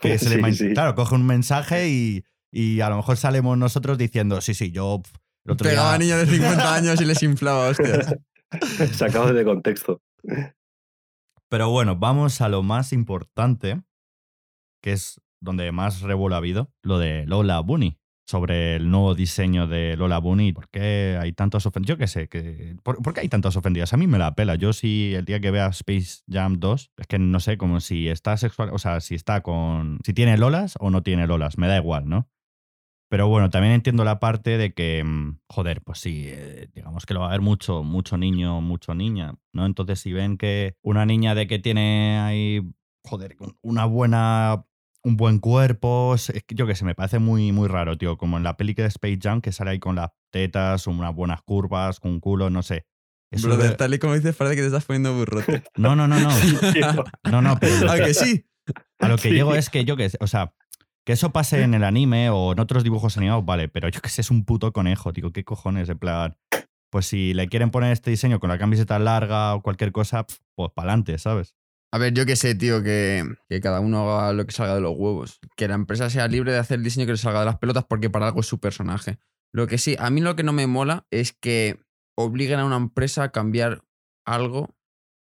[0.00, 0.72] Que se le Sí, man- sí.
[0.72, 5.00] Claro, coge un mensaje y, y a lo mejor salimos nosotros diciendo, sí, sí, yo
[5.02, 8.14] pf, el otro Pegaba a niños de 50 años y les inflaba, hostias.
[8.92, 10.02] Sacado de contexto.
[11.48, 13.80] Pero bueno, vamos a lo más importante,
[14.82, 17.98] que es donde más revuelo ha habido, lo de Lola Bunny.
[18.30, 20.52] Sobre el nuevo diseño de Lola Bunny.
[20.52, 21.96] ¿Por qué hay tantos ofendidos?
[21.96, 23.92] Yo qué sé, que, ¿por, qué hay tantos ofendidos?
[23.92, 24.54] A mí me la pela.
[24.54, 28.08] Yo si el día que vea Space Jam 2, es que no sé, como si
[28.08, 31.66] está sexual, o sea, si está con, si tiene Lolas o no tiene Lolas, me
[31.66, 32.28] da igual, ¿no?
[33.10, 37.14] Pero bueno, también entiendo la parte de que, mm, joder, pues sí, eh, digamos que
[37.14, 39.66] lo va a haber mucho, mucho niño, mucho niña, ¿no?
[39.66, 42.60] Entonces, si ven que una niña de que tiene ahí,
[43.04, 44.64] joder, un- una buena,
[45.02, 46.14] un buen cuerpo,
[46.48, 49.18] yo que sé, me parece muy, muy raro, tío, como en la película de Space
[49.22, 52.84] Jam, que sale ahí con las tetas, unas buenas curvas, con un culo, no sé.
[53.32, 55.62] Eso Brother, de- tal y como dices, parece que te estás poniendo burrote.
[55.76, 56.28] No, no, no, no.
[57.30, 58.44] No, no, pero ¿A que sí?
[59.00, 59.34] a lo que Sí.
[59.34, 60.52] llego es que yo que sé, o sea,
[61.06, 64.08] que eso pase en el anime o en otros dibujos animados, vale, pero yo que
[64.10, 65.88] sé, es un puto conejo, tío, ¿qué cojones?
[65.88, 66.36] En plan,
[66.90, 70.70] pues si le quieren poner este diseño con la camiseta larga o cualquier cosa, pues
[70.74, 71.54] para adelante, ¿sabes?
[71.92, 74.80] A ver, yo qué sé, tío, que, que cada uno haga lo que salga de
[74.80, 75.40] los huevos.
[75.56, 77.84] Que la empresa sea libre de hacer el diseño que le salga de las pelotas
[77.84, 79.18] porque para algo es su personaje.
[79.52, 81.80] Lo que sí, a mí lo que no me mola es que
[82.16, 83.84] obliguen a una empresa a cambiar
[84.24, 84.76] algo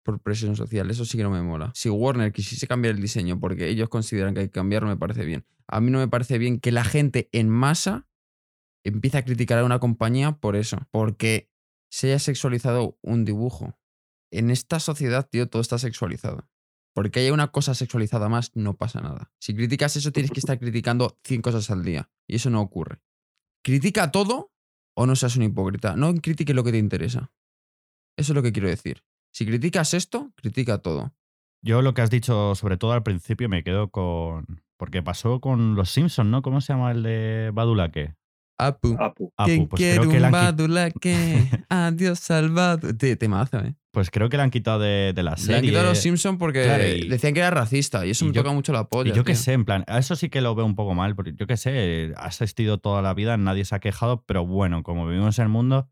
[0.02, 0.90] por presión social.
[0.90, 1.72] Eso sí que no me mola.
[1.74, 5.24] Si Warner quisiese cambiar el diseño porque ellos consideran que hay que cambiarlo, me parece
[5.24, 5.44] bien.
[5.68, 8.08] A mí no me parece bien que la gente en masa
[8.84, 10.78] empiece a criticar a una compañía por eso.
[10.90, 11.50] Porque
[11.90, 13.76] se haya sexualizado un dibujo.
[14.30, 16.48] En esta sociedad, tío, todo está sexualizado.
[16.94, 19.30] Porque haya una cosa sexualizada más, no pasa nada.
[19.38, 22.10] Si criticas eso, tienes que estar criticando 100 cosas al día.
[22.26, 23.00] Y eso no ocurre.
[23.62, 24.52] Critica todo
[24.96, 25.96] o no seas un hipócrita.
[25.96, 27.32] No critiques lo que te interesa.
[28.16, 29.04] Eso es lo que quiero decir.
[29.32, 31.12] Si criticas esto, critica todo.
[31.62, 34.62] Yo lo que has dicho, sobre todo al principio, me quedo con.
[34.78, 36.42] Porque pasó con los Simpsons, ¿no?
[36.42, 38.14] ¿Cómo se llama el de Badulaque?
[38.58, 38.96] Apu.
[38.98, 39.32] Apu.
[39.36, 41.50] Apu, ¿Quién pues creo que un han, badulaque?
[41.68, 42.96] Adiós salvado.
[42.96, 43.74] Te, temazo, ¿eh?
[43.96, 45.56] Pues creo que le han quitado de, de la Le serie.
[45.56, 48.28] han quitado a los Simpsons porque Claro, y- decían que era racista y eso y
[48.28, 49.10] me yo- toca mucho la polla.
[49.10, 51.16] Y yo qué sé, en plan, a eso sí que lo veo un poco mal,
[51.16, 54.82] porque yo qué sé, ha existido toda la vida, nadie se ha quejado, pero bueno,
[54.82, 55.88] como vivimos en el mundo,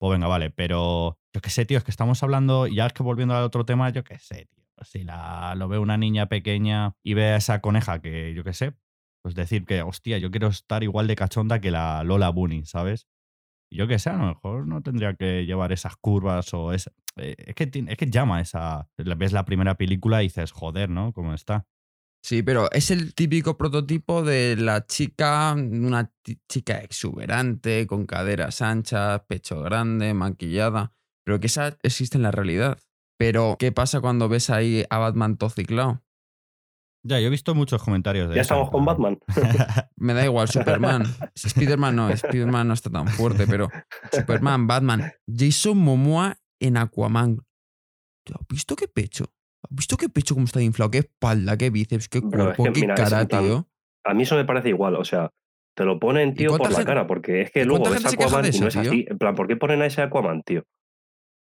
[0.00, 3.04] pues venga, vale, pero yo qué sé, tío, es que estamos hablando, ya es que
[3.04, 6.96] volviendo al otro tema, yo qué sé, tío, si la, lo ve una niña pequeña
[7.04, 8.74] y ve a esa coneja que, yo qué sé,
[9.22, 13.06] pues decir que, hostia, yo quiero estar igual de cachonda que la Lola Bunny, ¿sabes?
[13.70, 16.90] Yo qué sé, a lo mejor no tendría que llevar esas curvas o esa...
[17.16, 18.88] eh, Es que, es que llama esa...
[18.96, 21.12] Ves la primera película y dices, joder, ¿no?
[21.12, 21.66] ¿Cómo está?
[22.22, 26.12] Sí, pero es el típico prototipo de la chica, una
[26.48, 30.92] chica exuberante, con caderas anchas, pecho grande, maquillada,
[31.24, 32.78] pero que esa existe en la realidad.
[33.18, 36.02] Pero, ¿qué pasa cuando ves ahí a Batman todo ciclado?
[37.08, 39.18] Ya, yo he visto muchos comentarios de Ya eso, estamos con Batman.
[39.96, 41.04] Me da igual, Superman.
[41.36, 43.70] Spiderman no, Spiderman no está tan fuerte, pero
[44.12, 47.36] Superman, Batman, Jason Momoa en Aquaman.
[48.26, 49.24] ¿Tú ¿Has visto qué pecho?
[49.64, 50.90] ¿Has visto qué pecho cómo está inflado?
[50.90, 51.56] ¿Qué espalda?
[51.56, 52.08] ¿Qué bíceps?
[52.08, 52.64] ¿Qué es cuerpo?
[52.64, 53.66] que ¿Qué mira, cara, tío?
[54.04, 55.30] A mí eso me parece igual, o sea,
[55.74, 58.58] te lo ponen, tío, por la gente- cara, porque es que luego ves Aquaman y
[58.60, 58.82] no es tío?
[58.90, 59.06] así.
[59.08, 60.64] En plan, ¿por qué ponen a ese Aquaman, tío?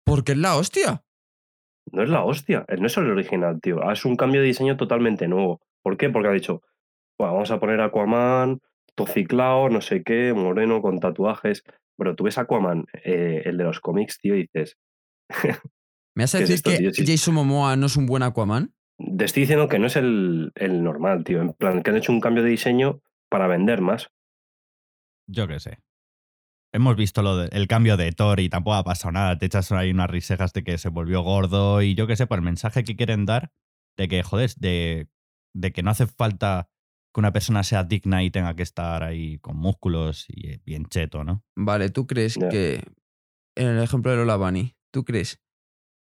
[0.04, 1.02] Porque es la hostia.
[1.92, 3.86] No es la hostia, no es el original, tío.
[3.86, 5.60] Ah, Es un cambio de diseño totalmente nuevo.
[5.82, 6.10] ¿Por qué?
[6.10, 6.62] Porque ha dicho,
[7.18, 8.60] "Buah, vamos a poner Aquaman,
[8.94, 11.62] tociclao, no sé qué, moreno, con tatuajes.
[11.96, 14.76] Pero tú ves Aquaman, eh, el de los cómics, tío, y dices,
[16.14, 17.04] ¿Me vas a ¿Qué es decir esto, que tío?
[17.06, 18.72] Jason Momoa no es un buen Aquaman?
[19.18, 21.40] te estoy diciendo que no es el, el normal, tío.
[21.42, 24.08] En plan, que han hecho un cambio de diseño para vender más.
[25.26, 25.78] Yo qué sé.
[26.74, 29.38] Hemos visto lo de- el cambio de Thor y tampoco ha pasado nada.
[29.38, 32.38] Te echas ahí unas risejas de que se volvió gordo y yo qué sé, por
[32.38, 33.52] el mensaje que quieren dar
[33.96, 35.08] de que, joder, de,
[35.54, 36.68] de que no hace falta
[37.14, 40.86] que una persona sea digna y tenga que estar ahí con músculos y eh, bien
[40.86, 41.44] cheto, ¿no?
[41.56, 42.82] Vale, ¿tú crees que,
[43.56, 45.40] en el ejemplo de Lola Bunny, ¿tú crees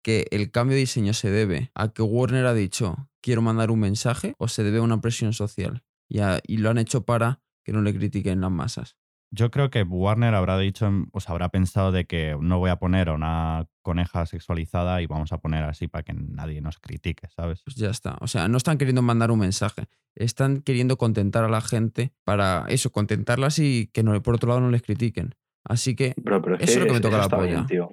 [0.05, 3.81] que el cambio de diseño se debe a que Warner ha dicho quiero mandar un
[3.81, 5.83] mensaje o se debe a una presión social?
[6.11, 8.98] Y, a- y lo han hecho para que no le critiquen las masas.
[9.31, 12.77] Yo creo que Warner habrá dicho, o sea, habrá pensado de que no voy a
[12.77, 17.29] poner a una coneja sexualizada y vamos a poner así para que nadie nos critique,
[17.37, 17.63] ¿sabes?
[17.63, 18.17] Pues ya está.
[18.21, 19.85] O sea, no están queriendo mandar un mensaje.
[20.15, 24.61] Están queriendo contentar a la gente para eso, contentarlas y que no, por otro lado
[24.63, 25.35] no les critiquen.
[25.65, 27.47] Así que pero es Eso es que lo que me es- toca la polla.
[27.47, 27.91] bien, tío.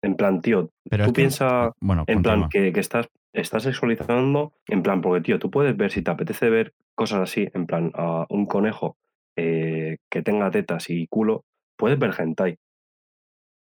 [0.00, 3.64] En plan, tío, Pero tú es que- piensas Bueno, en plan que, que estás, estás
[3.64, 7.66] sexualizando, en plan, porque, tío, tú puedes ver si te apetece ver cosas así, en
[7.66, 8.96] plan, a un conejo
[9.38, 11.44] eh, que tenga tetas y culo,
[11.76, 12.56] puedes ver hentai.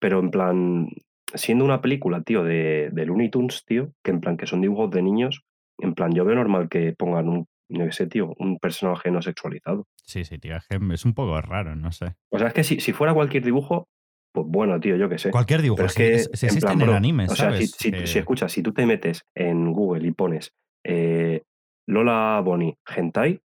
[0.00, 0.88] Pero en plan,
[1.34, 4.90] siendo una película, tío, de, de Looney Tunes, tío, que en plan que son dibujos
[4.90, 5.42] de niños,
[5.78, 9.86] en plan, yo veo normal que pongan un, no sé, tío, un personaje no sexualizado.
[10.04, 10.56] Sí, sí, tío,
[10.92, 12.16] es un poco raro, no sé.
[12.30, 13.88] O sea, es que si, si fuera cualquier dibujo,
[14.32, 15.30] pues bueno, tío, yo qué sé.
[15.30, 17.36] Cualquier dibujo, Pero es si, que, si en existe plan, en el bro, anime, o
[17.36, 20.52] sea, si escuchas, si tú te metes en Google y pones
[20.84, 21.42] eh,
[21.86, 23.40] Lola Bonnie hentai,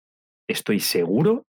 [0.50, 1.46] estoy seguro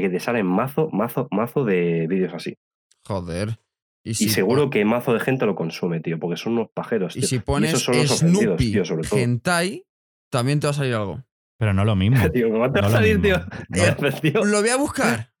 [0.00, 2.56] de que te salen mazo, mazo, mazo de vídeos así.
[3.04, 3.58] Joder.
[4.04, 6.68] Y, Y si seguro pon- que mazo de gente lo consume, tío, porque son unos
[6.72, 7.28] pajeros, y tío.
[7.28, 9.18] si esos pones son los Snoopy tío, sobre todo.
[9.18, 9.84] hentai,
[10.30, 11.22] también te va a salir algo.
[11.58, 12.16] Pero no lo mismo.
[12.32, 13.38] Tío, ¿cómo te va a lo salir, mismo.
[13.70, 14.32] tío?
[14.40, 15.32] No, Lo voy a buscar.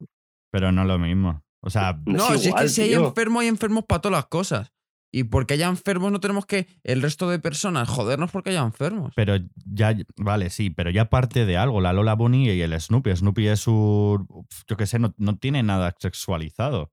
[0.50, 1.42] pero no lo mismo.
[1.62, 4.16] O sea, No No, es si es que si hay enfermos, hay enfermos para todas
[4.18, 4.72] las cosas.
[5.16, 9.14] Y porque haya enfermos, no tenemos que el resto de personas jodernos porque haya enfermos.
[9.16, 13.16] pero ya, vale, sí, pero ya parte de algo, la Lola Bunny y el Snoopy.
[13.16, 14.28] Snoopy es un,
[14.68, 16.92] yo qué sé, no, no tiene nada sexualizado.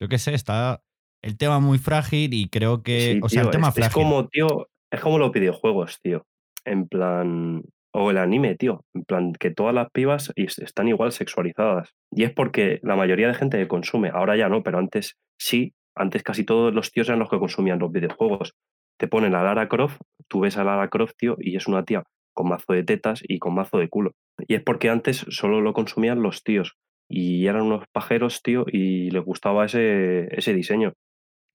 [0.00, 0.84] Yo qué sé, está
[1.22, 3.80] el tema muy frágil y creo que, Sí, o sea, tío, el tema es, es
[3.80, 3.94] frágil.
[3.94, 6.24] como, tío, es como los videojuegos, tío.
[6.64, 8.84] En plan, o el anime, tío.
[8.94, 11.96] En plan, que todas las pibas están igual sexualizadas.
[12.12, 15.74] Y es porque la mayoría de gente que consume, ahora ya no, pero antes sí,
[15.96, 18.54] antes casi todos los tíos eran los que consumían los videojuegos.
[18.98, 22.04] Te ponen a Lara Croft, tú ves a Lara Croft, tío, y es una tía
[22.34, 24.12] con mazo de tetas y con mazo de culo.
[24.46, 26.76] Y es porque antes solo lo consumían los tíos.
[27.08, 30.92] Y eran unos pajeros, tío, y les gustaba ese, ese diseño.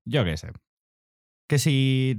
[0.06, 0.52] Yo qué sé.
[1.48, 2.18] Que si.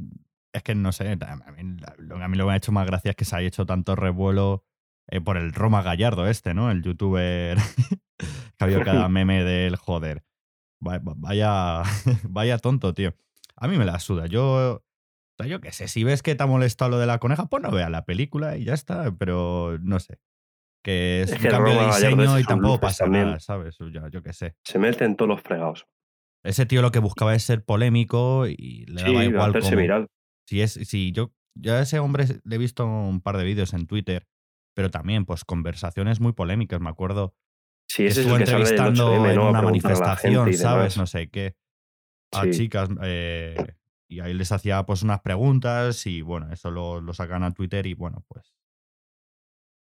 [0.53, 1.11] Es que no sé.
[1.11, 3.35] A mí, lo a mí lo que me ha hecho más gracia es que se
[3.35, 4.65] haya hecho tanto revuelo
[5.09, 6.71] eh, por el Roma Gallardo este, ¿no?
[6.71, 7.57] El youtuber
[8.19, 10.23] que había cada meme del joder.
[10.87, 11.83] Va- va- Vaya,
[12.29, 13.15] vaya tonto, tío.
[13.57, 14.27] A mí me la suda.
[14.27, 14.83] Yo.
[15.35, 17.47] O sea, yo qué sé, si ves que te ha molestado lo de la coneja,
[17.47, 20.19] pues no veas la película y ya está, pero no sé.
[20.85, 23.27] Que es, Es un que cambio de diseño y tampoco pasa también.
[23.27, 23.77] nada, ¿sabes?
[23.79, 24.57] Yo, yo qué sé.
[24.65, 25.87] Se meten todos los fregados.
[26.45, 30.09] Ese tío lo que buscaba es ser polémico y le Sí, daba igual cómo- viral.
[30.47, 33.73] Si es, si yo, yo a ese hombre le he visto un par de vídeos
[33.75, 34.27] en Twitter,
[34.75, 36.81] pero también, pues, conversaciones muy polémicas.
[36.81, 37.35] Me acuerdo
[37.95, 40.97] Sí, ese es estuvo el que sale del entrevistando 8M, en una manifestación, gente ¿sabes?
[40.97, 41.55] No sé qué.
[42.33, 42.51] A Sí.
[42.51, 42.89] chicas.
[43.03, 43.55] eh,
[44.09, 47.87] y ahí les hacía pues unas preguntas y bueno, eso lo, lo sacan a Twitter
[47.87, 48.55] y bueno, pues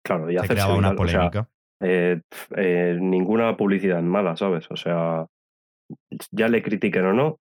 [0.04, 1.06] Claro, y se creaba una viral.
[1.06, 1.50] O sea, polémica.
[1.82, 2.22] eh,
[2.56, 4.70] eh, ninguna publicidad es mala, ¿sabes?
[4.70, 5.26] O sea,
[6.32, 7.38] ya le critiquen o no,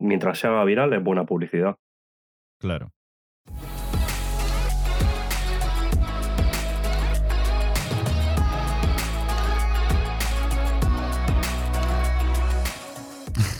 [0.00, 1.76] mientras se haga viral es buena publicidad.
[2.60, 2.90] Claro.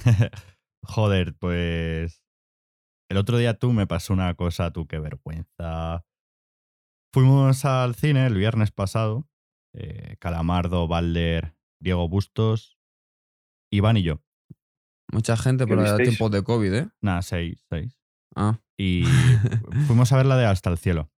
[0.82, 2.22] Joder, pues.
[3.10, 6.04] El otro día tú me pasó una cosa, tú, qué vergüenza.
[7.12, 9.28] Fuimos al cine el viernes pasado.
[9.74, 12.78] eh, Calamardo, Balder, Diego Bustos,
[13.72, 14.20] Iván y yo.
[15.12, 16.08] Mucha gente, ¿Qué pero era visteis?
[16.10, 16.88] tiempos de COVID, ¿eh?
[17.00, 17.98] Nada, seis, seis.
[18.34, 19.04] Ah, Y
[19.86, 21.10] fuimos a ver la de Hasta el cielo.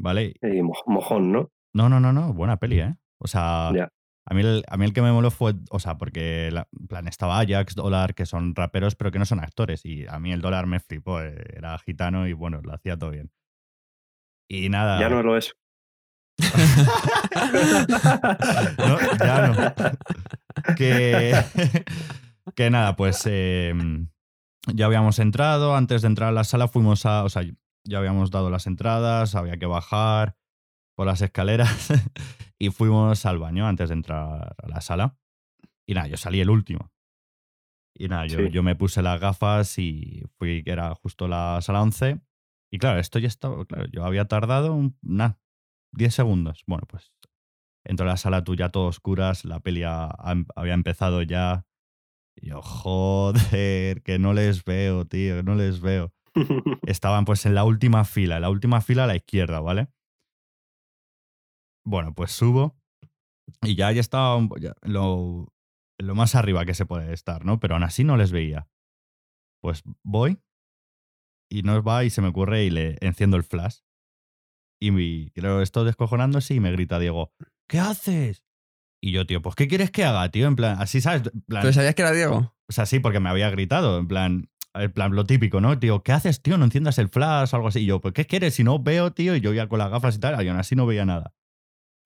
[0.00, 0.34] ¿Vale?
[0.62, 1.50] Mo- mojón, ¿no?
[1.74, 2.96] No, no, no, no, buena peli, ¿eh?
[3.20, 3.88] O sea, Ya.
[4.30, 6.86] A mí, el, a mí el que me moló fue, o sea, porque la- en
[6.86, 9.84] plan estaba Ajax, Dólar, que son raperos, pero que no son actores.
[9.84, 13.10] Y a mí el Dólar me flipó, eh, era gitano y bueno, lo hacía todo
[13.10, 13.30] bien.
[14.50, 15.00] Y nada.
[15.00, 15.54] Ya no lo es.
[18.78, 20.74] No, ya no.
[20.76, 21.34] que,
[22.54, 23.74] que nada, pues eh,
[24.72, 25.74] ya habíamos entrado.
[25.76, 27.24] Antes de entrar a la sala fuimos a.
[27.24, 27.42] O sea,
[27.84, 30.36] ya habíamos dado las entradas, había que bajar
[30.98, 31.92] por las escaleras
[32.58, 35.16] y fuimos al baño antes de entrar a la sala.
[35.86, 36.90] Y nada, yo salí el último.
[37.96, 38.50] Y nada, yo, Sí.
[38.50, 42.20] yo me puse las gafas y fui, que era justo la sala 11.
[42.72, 45.38] Y claro, esto ya estaba, claro, yo había tardado, nada,
[45.92, 46.64] 10 segundos.
[46.66, 47.12] Bueno, pues
[47.84, 51.64] entro a la sala tuya todo oscuras, la peli ha- ha em- había empezado ya.
[52.34, 56.12] Y yo, joder, que no les veo, tío, que no les veo.
[56.88, 59.90] Estaban pues en la última fila, en la última fila a la izquierda, ¿vale?
[61.88, 62.76] Bueno, pues subo
[63.62, 65.48] y ya, ya estaba un- ya lo,
[65.98, 67.60] lo más arriba que se puede estar, ¿no?
[67.60, 68.68] Pero aún así no les veía.
[69.62, 70.38] Pues voy
[71.50, 73.78] y no va y se me ocurre y le enciendo el flash.
[74.80, 77.32] Y mi, creo estoy descojonándose y me grita Diego,
[77.68, 78.44] ¿qué haces?
[79.02, 80.46] Y yo, tío, pues ¿qué quieres que haga, tío?
[80.46, 81.22] En plan, así, ¿sabes?
[81.32, 82.54] En plan, ¿Pero sabías que era Diego?
[82.68, 85.78] o sea, sí, porque me había gritado, en plan, en plan lo típico, ¿no?
[85.78, 86.58] Tío, ¿qué haces, tío?
[86.58, 87.80] No enciendas el flash o algo así.
[87.80, 88.54] Y yo, pues, ¿qué quieres?
[88.54, 90.76] Si no veo, tío, y yo ya con las gafas y tal, y aún así
[90.76, 91.32] no veía nada.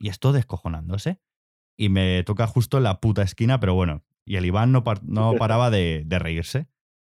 [0.02, 1.20] Y esto descojonándose.
[1.78, 4.02] Y me toca justo en la puta esquina, pero bueno.
[4.26, 6.66] Y el Iván no, par- no paraba de, de reírse.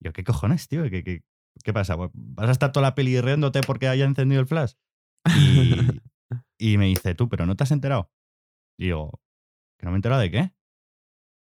[0.00, 0.82] Yo, ¿qué cojones, tío?
[0.90, 1.22] ¿Qué, qué,
[1.62, 1.94] qué pasa?
[1.96, 4.72] ¿Vas a estar toda la peli riéndote porque haya encendido el flash?
[5.38, 5.76] Y,
[6.58, 8.10] y me dice, tú, ¿pero no te has enterado?
[8.76, 9.20] Y digo,
[9.78, 10.54] ¿que no me he enterado de qué?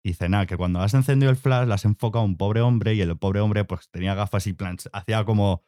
[0.03, 2.95] Y dice, nada, que cuando has encendido el flash, las enfoca a un pobre hombre
[2.95, 5.63] y el pobre hombre pues tenía gafas y plan, hacía como...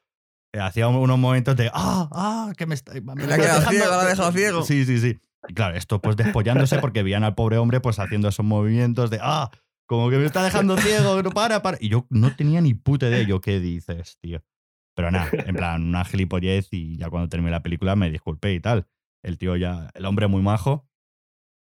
[0.54, 2.94] eh, Hacía unos momentos de, ah, ah, que me está...
[3.00, 4.64] Me la ha quedado ciego, la ha dejado ciego.
[4.64, 5.20] Sí, sí, sí.
[5.48, 9.20] Y claro, esto pues despollándose porque veían al pobre hombre pues haciendo esos movimientos de,
[9.22, 9.50] ah,
[9.88, 11.78] como que me está dejando ciego, no para, para.
[11.82, 14.44] Y yo no tenía ni puta idea yo qué dices, tío.
[14.96, 18.60] Pero nada, en plan, una gilipollez y ya cuando terminé la película me disculpé y
[18.60, 18.88] tal.
[19.24, 20.88] El tío ya, el hombre muy majo.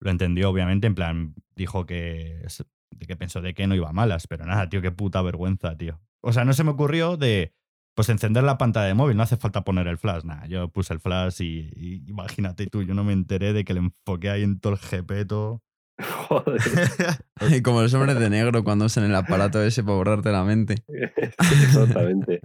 [0.00, 2.46] Lo entendió, obviamente, en plan, dijo que,
[2.90, 5.76] de que pensó de que no iba a malas, pero nada, tío, qué puta vergüenza,
[5.76, 6.00] tío.
[6.20, 7.54] O sea, no se me ocurrió de,
[7.98, 10.94] pues, encender la pantalla de móvil, no hace falta poner el flash, nada, yo puse
[10.94, 14.44] el flash y, y imagínate tú, yo no me enteré de que le enfoqué ahí
[14.44, 15.62] en todo el todo.
[16.28, 16.60] Joder.
[17.50, 20.76] Y como los hombres de negro cuando usan el aparato ese para borrarte la mente.
[20.86, 22.40] Exactamente.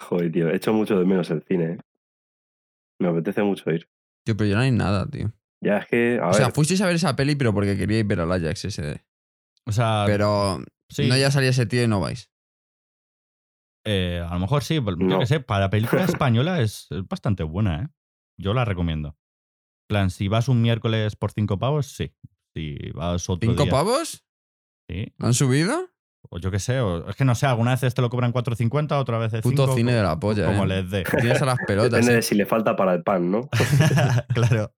[0.00, 1.78] Joder, tío, he hecho mucho de menos el cine, ¿eh?
[2.98, 3.88] Me apetece mucho ir.
[4.24, 5.32] Tío, pero yo no hay nada, tío.
[5.60, 8.18] Ya es que, a o sea, fuisteis a ver esa peli, pero porque queríais ver
[8.18, 9.04] al Ajax ese.
[9.66, 12.28] O sea, Pero sí, no ya salía ese tío y no vais.
[13.86, 15.18] Eh, a lo mejor sí, pero yo No.
[15.20, 17.88] qué sé, para película española es, es bastante buena, ¿eh?
[18.38, 19.08] Yo la recomiendo.
[19.08, 22.12] En plan, si vas un miércoles por cinco pavos, sí.
[22.54, 24.24] Si vas otro ¿Cinco día, pavos?
[24.90, 25.14] sí.
[25.20, 25.88] ¿Han subido?
[26.28, 28.98] O yo qué sé, o- es que no sé, alguna vez te lo cobran 4.50,
[28.98, 30.66] otra vez de Puto 5, cine co- de la polla, Como eh.
[30.66, 31.04] les dé.
[31.20, 31.92] Tienes a las pelotas.
[31.92, 32.16] depende eh.
[32.16, 33.48] de si le falta para el pan, ¿no?
[34.34, 34.74] claro.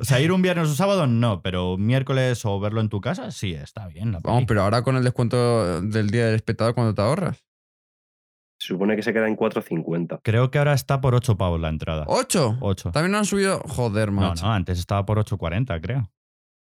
[0.00, 3.00] O sea, ir un viernes o sábado, no, pero un miércoles o verlo en tu
[3.00, 4.12] casa, sí, está bien.
[4.12, 7.44] La Vamos, pero ahora con el descuento del día del espectador, ¿cuánto te ahorras?
[8.66, 10.18] Se supone que se queda en 4.50.
[10.24, 12.04] Creo que ahora está por 8 pavos la entrada.
[12.08, 12.56] ¿Ocho?
[12.60, 12.90] 8.
[12.90, 13.60] También han subido.
[13.60, 14.44] Joder, No, macho.
[14.44, 16.10] no, antes estaba por 8.40, creo.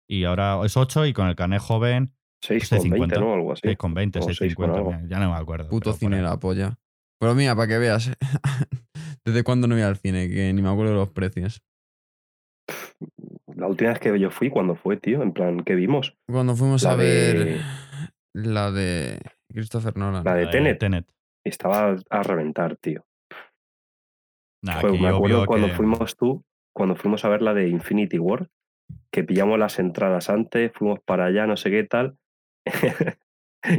[0.08, 2.13] Y ahora es 8 y con el carnet joven
[2.45, 3.34] 6,20, 6,50, ¿no?
[3.34, 3.62] Algo así.
[3.63, 4.75] 6,20, O 6 con 6,50.
[4.78, 4.91] algo.
[4.91, 5.67] mira, Ya no me acuerdo.
[5.69, 6.78] Puto cine la polla.
[7.19, 8.12] Pero mira, para que veas.
[9.25, 10.30] ¿Desde cuándo no iba al cine?
[10.30, 11.63] Que ni me acuerdo de los precios.
[13.56, 15.23] La última vez que yo fui, ¿cuándo fue, tío?
[15.23, 16.15] En plan, ¿qué vimos?
[16.32, 17.62] Cuando fuimos La a ver de-
[18.34, 19.19] la de
[19.52, 20.23] Christopher Nolan.
[20.23, 20.80] La de La Tenet.
[20.80, 21.08] Tenet.
[21.43, 23.06] Estaba a reventar, tío.
[24.63, 27.69] Nah, Joder, aquí me acuerdo cuando que- fuimos tú, cuando fuimos a ver la de
[27.69, 28.49] Infinity War,
[29.12, 32.17] que pillamos las entradas antes, fuimos para allá, no sé qué tal,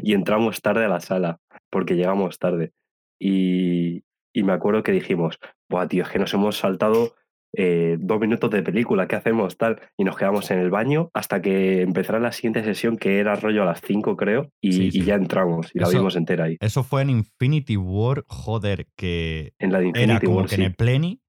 [0.02, 1.38] y entramos tarde a la sala,
[1.70, 2.72] porque llegamos tarde.
[3.20, 4.02] Y,
[4.34, 7.14] y me acuerdo que dijimos, Buah, tío, es que nos hemos saltado
[7.52, 9.56] eh, dos minutos de película, ¿qué hacemos?
[9.56, 13.34] Tal, y nos quedamos en el baño hasta que empezara la siguiente sesión, que era
[13.36, 16.56] rollo a las 5, creo, y, Sí, y ya entramos, y la vimos entera ahí.
[16.60, 20.54] Eso fue en Infinity War, joder, que En la de era Infinity como War, que
[20.56, 20.60] sí.
[20.60, 21.20] en el Pleni,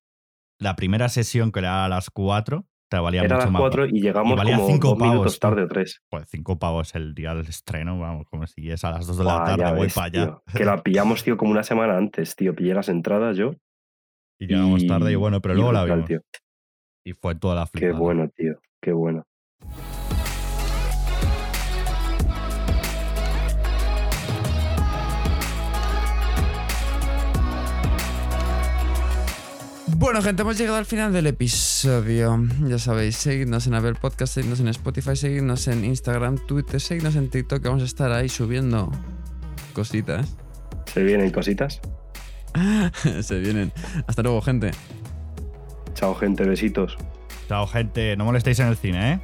[0.59, 3.59] la primera sesión que era a las 4, te valía Era a mucho las más.
[3.61, 6.01] 4 y llegamos valía como cinco dos pavos, minutos tarde o tres.
[6.09, 9.23] Pues 5 pavos el día del estreno, vamos, como si es a las 2 de
[9.23, 10.25] la tarde, voy ves, para allá.
[10.25, 10.43] tío.
[10.53, 12.53] Que la pillamos, tío, como una semana antes, tío.
[12.53, 13.53] Pillé las entradas yo.
[14.41, 16.05] Y llegamos y- tarde y bueno, pero y luego la vimos.
[16.07, 16.21] tío.
[17.05, 17.99] Y fue toda la Qué flipada.
[17.99, 18.59] bueno, tío.
[18.81, 19.23] Qué bueno.
[29.97, 32.39] Bueno, gente, hemos llegado al final del episodio.
[32.67, 37.29] Ya sabéis, seguidnos en Apple Podcast, seguidnos en Spotify, seguidnos en Instagram, Twitter, seguidnos en
[37.29, 38.91] TikTok, que vamos a estar ahí subiendo
[39.73, 40.35] cositas.
[40.87, 41.79] ¿Se vienen cositas?
[43.21, 43.71] Se vienen.
[44.07, 44.71] Hasta luego, gente.
[45.93, 46.43] Chao, gente.
[46.43, 46.97] Besitos.
[47.47, 48.15] Chao, gente.
[48.17, 49.19] No molestéis en el cine, ¿eh?